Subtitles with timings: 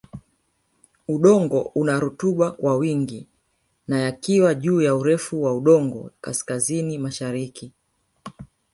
[1.07, 3.27] Udongo una Rutuba kwa wingi
[3.87, 7.71] na yakiwa juu ya urefu wa udongo kaskazini mashariki